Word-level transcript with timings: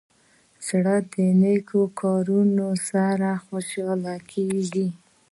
زړه 0.67 0.95
د 1.13 1.15
نیکو 1.41 1.81
کارونو 2.01 2.67
سره 2.89 3.29
خوشحاله 3.45 4.15
کېږي. 4.31 4.87